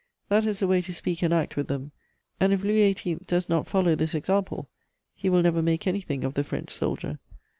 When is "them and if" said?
1.67-2.63